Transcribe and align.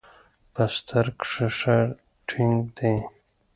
په 0.53 0.63
ستر 0.75 1.05
کښې 1.19 1.47
ښه 1.57 1.77
ټينګ 2.27 2.57
دي. 2.77 2.95